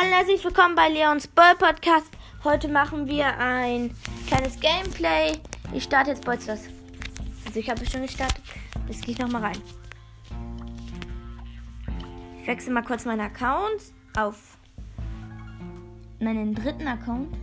[0.00, 2.06] Hallo, herzlich willkommen bei Leons Ball Podcast.
[2.44, 3.92] Heute machen wir ein
[4.28, 5.32] kleines Gameplay.
[5.72, 6.68] Ich starte jetzt Bolsters.
[7.44, 8.44] Also ich habe es schon gestartet.
[8.86, 9.60] Jetzt gehe ich nochmal rein.
[12.40, 14.56] Ich wechsle mal kurz meinen Account auf
[16.20, 17.34] meinen dritten Account.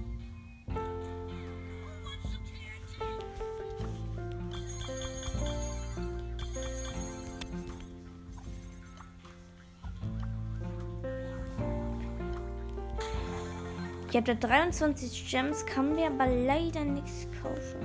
[14.16, 17.82] Ich habe da 23 Gems, kann mir aber leider nichts kaufen.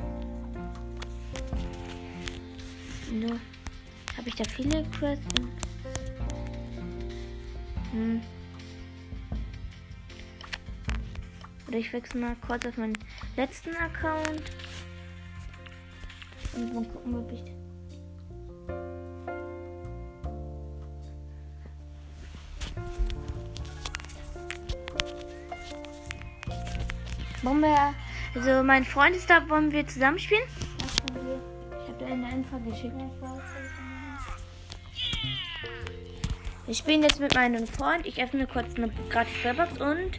[3.10, 3.32] No.
[4.16, 5.24] Habe ich da viele Quests?
[7.90, 8.20] Hm.
[11.66, 12.96] Oder ich wechsle mal kurz auf meinen
[13.36, 14.52] letzten Account.
[16.54, 17.42] Und mal gucken, ob ich.
[27.42, 27.94] Wollen wir.
[28.34, 30.44] Also, mein Freund ist da, wollen wir zusammenspielen?
[30.84, 32.94] Ich habe dir eine Info geschickt.
[36.66, 38.06] Wir spielen jetzt mit meinem Freund.
[38.06, 40.10] Ich öffne kurz eine gratis Bellbox und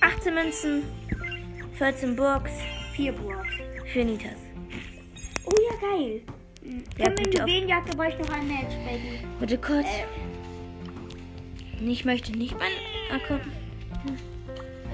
[0.00, 0.82] 18 Münzen,
[1.74, 2.50] 14 Burgs,
[2.94, 3.48] 4 Burgs
[3.86, 4.32] für Nitas.
[5.46, 6.22] Oh ja, geil.
[6.98, 9.20] Ja, Können wir bitte in auf- Juwelenjagd aber ich noch ein Match, Baby.
[9.38, 9.86] Warte kurz.
[9.86, 10.04] Äh,
[11.90, 12.72] Ich möchte nicht mein
[13.18, 13.42] Account.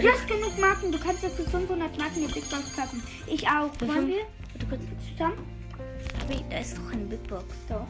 [0.00, 0.92] Du hast genug Marken.
[0.92, 3.02] Du kannst ja für 500 Marken die Big Box kaufen.
[3.26, 3.70] Ich auch.
[3.80, 4.82] Wollen wir Warte kurz.
[5.12, 5.50] zusammen?
[6.50, 7.44] Da ist doch eine Big Box.
[7.68, 7.86] So.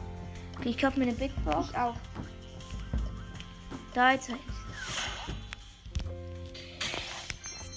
[0.57, 1.69] Okay, ich kaufe mir eine Big Box.
[1.71, 1.95] Ich auch.
[3.93, 4.29] Da jetzt.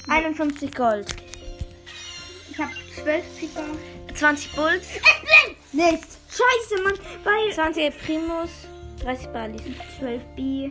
[0.08, 1.06] 51 Gold.
[2.50, 3.66] Ich habe 12 Big Box.
[4.14, 4.86] 20 Bulls.
[5.72, 6.18] Nichts.
[6.28, 6.94] Scheiße, Mann.
[7.24, 8.50] Weil 20 Primus.
[9.02, 9.62] 30 Balis.
[9.98, 10.70] 12 B.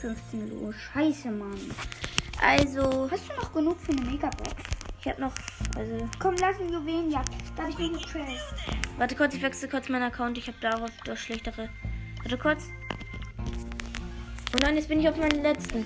[0.00, 0.72] 15 Lo.
[0.72, 1.60] Scheiße, Mann.
[2.40, 4.54] Also, Hast du noch genug für eine Megabox?
[5.00, 5.32] ich habe noch.
[5.76, 7.32] Also, Komm, lass eine Juwelenjagd.
[7.56, 8.54] Da habe ich eine Quest.
[8.98, 10.38] warte kurz, ich wechsle kurz meinen Account.
[10.38, 11.68] Ich habe darauf das schlechtere.
[12.22, 12.64] Warte kurz.
[14.54, 15.84] Oh nein, jetzt bin ich auf meinen letzten.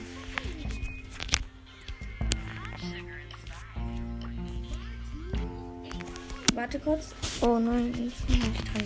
[6.54, 7.14] Warte kurz.
[7.40, 8.84] Oh nein, ich bin nicht dran.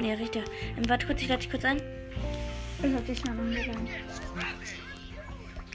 [0.00, 0.44] Nee, richtig.
[0.76, 1.80] Ähm, warte kurz, ich lade dich kurz ein.
[2.80, 3.88] Ich hab dich schon angegangen.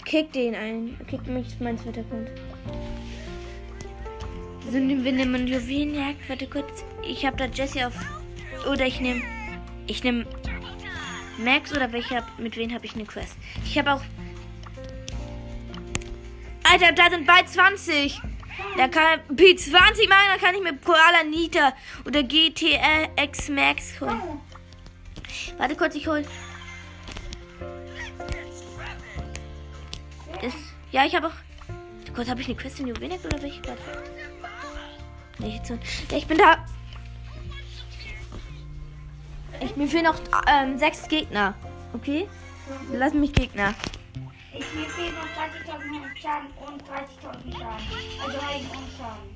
[0.05, 0.97] Kick den ein.
[1.07, 2.31] Kick mich meinen zweiter Punkt.
[4.71, 6.29] So nehmen wir nehmen Juwelenjagd.
[6.29, 6.83] Warte kurz.
[7.05, 7.93] Ich habe da Jesse auf.
[8.69, 9.21] Oder ich nehme.
[9.87, 10.25] Ich nehme
[11.37, 12.25] Max oder welcher.
[12.37, 13.35] Mit wem habe ich eine Quest?
[13.65, 14.01] Ich habe auch.
[16.63, 18.21] Alter, da sind bald 20.
[18.77, 19.73] Da kann P20
[20.07, 21.73] machen, dann kann ich mir Koala Nita
[22.05, 24.21] oder GTX Max holen.
[25.57, 26.23] Warte kurz, ich hol.
[30.93, 32.13] Ja, ich habe auch.
[32.15, 33.59] Kurz, habe ich eine Quest in Juwelenjagd oder welche?
[33.67, 33.81] Warte.
[35.39, 35.73] Nee, jetzt so.
[36.11, 36.63] Ja, ich bin da.
[39.59, 41.55] Ich mir fehlen noch ähm, sechs Gegner.
[41.93, 42.27] Okay?
[42.91, 43.73] Lass mich Gegner.
[44.53, 47.85] Ich mir fehlen noch 30.000 Schaden und 30.000 Schaden.
[48.23, 49.33] Also Heilen und Schaden.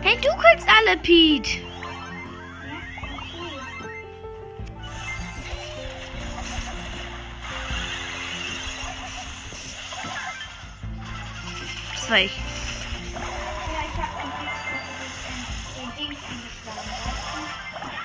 [0.00, 1.67] Hey, du kannst alle, Pete.
[12.10, 12.34] Weißt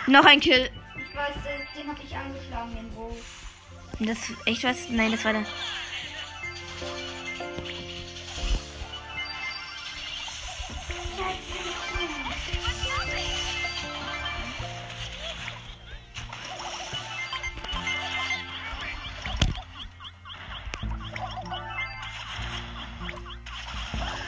[0.08, 0.69] Noch ein Kill.
[0.97, 1.34] Ich weiß,
[1.78, 3.16] den hab ich angeschlagen, den Wo.
[4.00, 4.90] Das echt was?
[4.90, 5.46] Nein, das war der.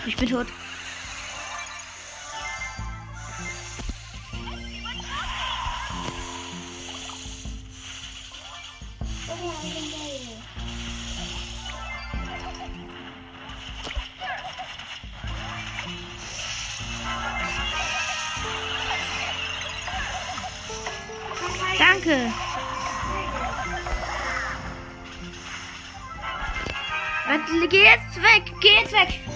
[0.07, 0.45] Ich bin tot.
[21.77, 22.31] Danke.
[27.69, 28.43] Geh jetzt weg.
[28.61, 29.34] Geh jetzt weg.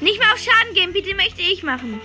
[0.00, 2.00] Nicht mehr auf Schaden gehen, bitte möchte ich machen.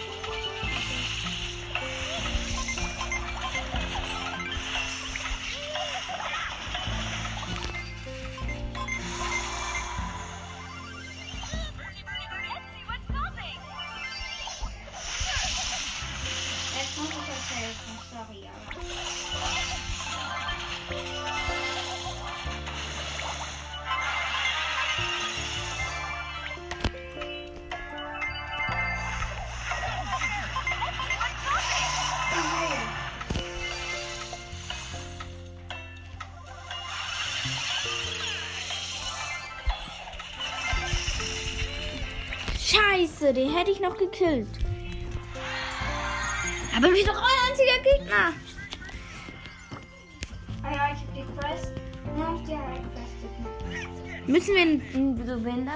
[43.03, 44.47] Scheiße, den hätte ich noch gekillt.
[46.75, 48.33] Aber bin ich doch euer einziger Gegner.
[50.63, 51.73] Ah ja, ich hab die Quest.
[52.15, 54.27] Nur auf die Quest.
[54.27, 55.69] Müssen wir ihn ihn so gewinnen?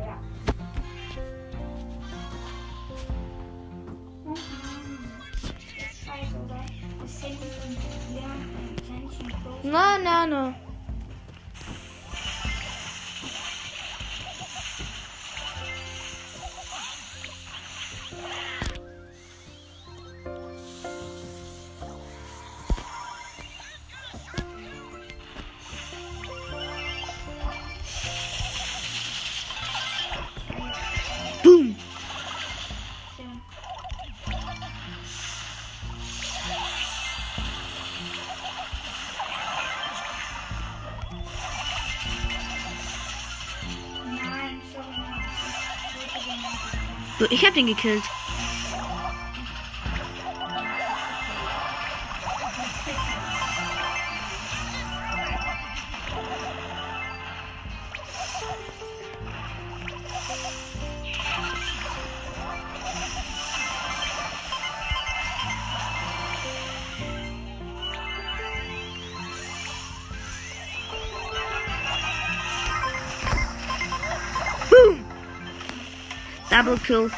[0.00, 0.20] Ja.
[4.24, 4.36] Mann.
[5.44, 6.60] Das ist scheiße, oder?
[7.00, 7.70] Das Handy von
[8.14, 9.64] Leon und Menschen groß.
[9.64, 10.54] No, no,
[47.18, 48.04] So, ich hab den gekillt.
[76.58, 77.08] Double kill.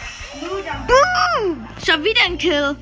[0.87, 1.67] Boom.
[1.83, 2.77] Schon wieder ein Kill.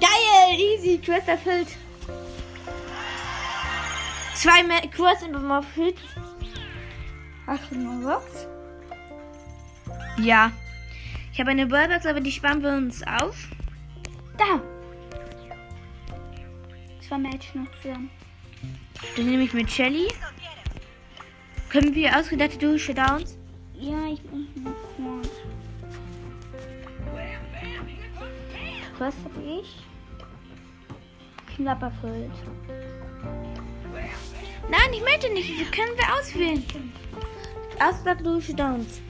[0.00, 1.68] Geil, easy, Quest erfüllt.
[4.34, 5.98] Zwei mehr Quests sind mal erfüllt.
[7.46, 8.46] Hast du mal Box?
[10.16, 10.50] Ja.
[11.34, 13.36] Ich habe eine Ballbox, aber die sparen wir uns auf.
[14.38, 14.71] Da.
[17.12, 18.10] Zwei Mädchen noch zusammen.
[19.16, 20.08] Dann nehme ich mit Shelly.
[21.68, 23.36] Können wir ausgedachte Dusche Downs?
[23.74, 24.48] Ja, ich bin
[24.96, 25.20] vorne.
[28.98, 29.84] Was habe ich?
[31.54, 32.32] Knapp erfüllt.
[34.70, 35.70] Nein, ich möchte nicht.
[35.70, 36.64] Können wir auswählen.
[37.78, 39.02] Ausgedachte Dusche Downs.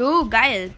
[0.00, 0.70] Oh, geil.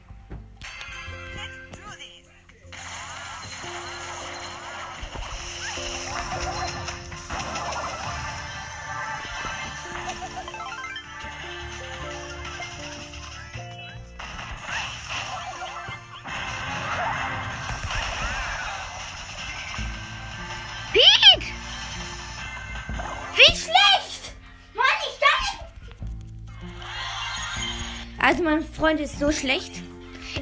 [28.30, 29.82] Also mein Freund ist so schlecht.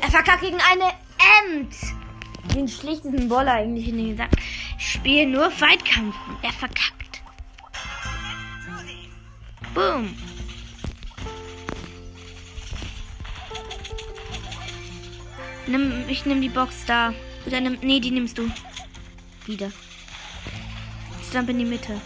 [0.03, 0.93] Er verkackt gegen eine
[1.41, 1.75] Emt.
[2.55, 4.37] Den schlechtesten Boller eigentlich in den gesagt.
[4.77, 6.15] Spiel nur Weitkampf.
[6.43, 7.23] Er verkackt.
[9.73, 10.15] Boom.
[15.67, 17.15] Nimm, ich nimm die Box da.
[17.47, 18.51] Oder nimm, nee, die nimmst du.
[19.47, 19.73] Wieder.
[21.27, 21.99] Stamp in die Mitte.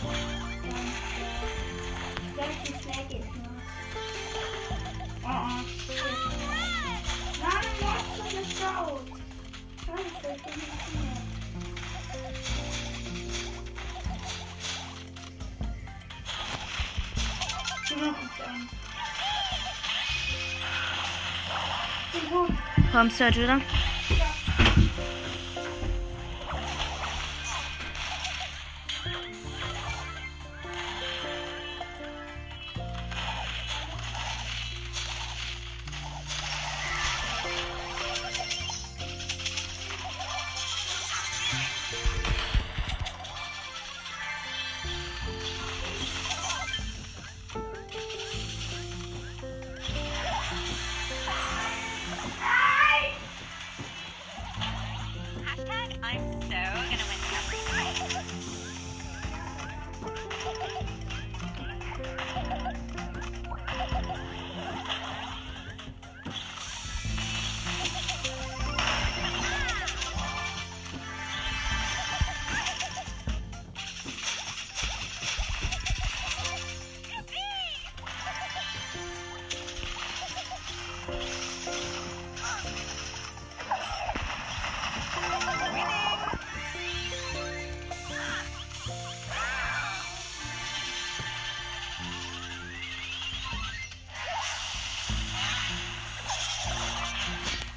[23.22, 23.91] Scheiße, ich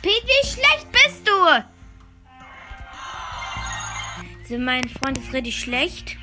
[0.06, 1.34] Pete, wie schlecht bist du?
[4.40, 6.18] Also mein Freund ist richtig schlecht.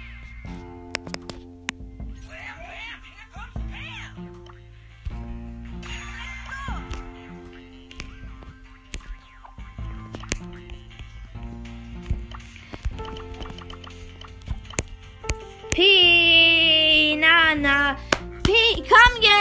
[17.55, 17.97] Na.
[18.43, 18.53] P,
[18.89, 19.32] komm jetzt!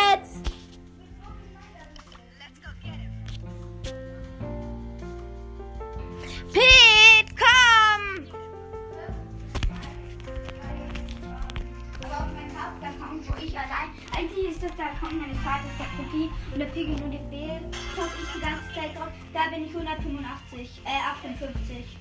[14.82, 16.30] Ist das der Account meines Vaters, der Kopie.
[16.52, 17.48] Und der Piggy nur den B.
[17.96, 19.10] Zocke ich die ganze Zeit drauf.
[19.32, 20.82] Da bin ich 185.
[20.86, 22.01] Äh, 58.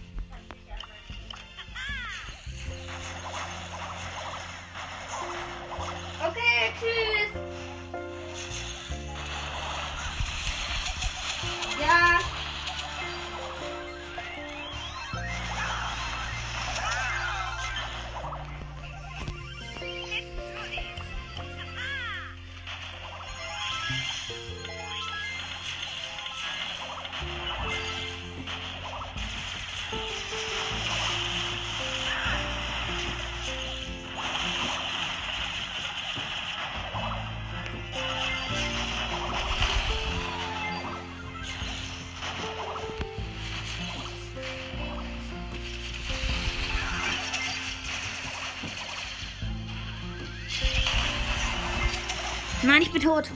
[52.81, 53.29] Nein, ich bin tot.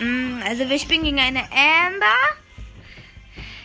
[0.00, 2.16] Mm, Also wir spielen gegen eine Amber,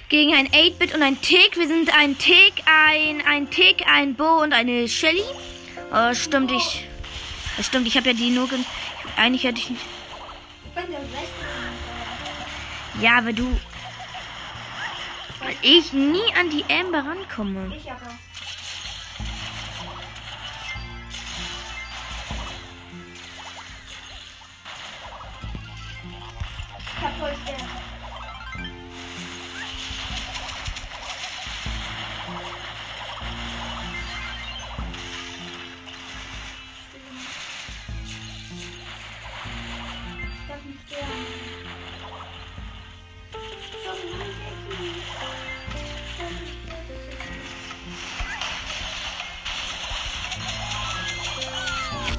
[0.09, 1.57] gegen ein 8-Bit und ein Tick.
[1.57, 5.23] Wir sind ein Tick, ein, ein Tick, ein Bo und eine Shelly.
[5.91, 6.87] Oh, stimmt, ich.
[7.59, 8.47] oh, Stimmt, ich habe ja die nur.
[8.47, 8.63] gen-
[9.17, 9.81] Eigentlich hätte ich nicht.
[13.01, 13.59] Ja, aber du.
[15.39, 17.75] Weil ich nie an die Amber rankomme.
[17.75, 18.19] Ich aber.
[27.23, 27.53] Jackie.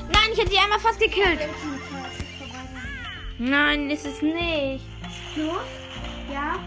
[0.09, 1.41] Nein, ich hätte die Amber fast gekillt.
[3.39, 4.94] Nein, ist es nicht.
[5.37, 5.67] Los?
[6.33, 6.61] Ja?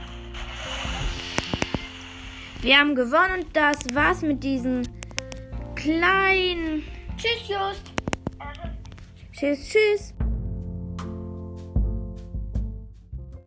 [2.62, 4.88] Wir haben gewonnen und das war's mit diesen
[5.76, 6.84] kleinen.
[7.16, 7.94] Tschüss, Just.
[9.32, 10.17] Tschüss, tschüss.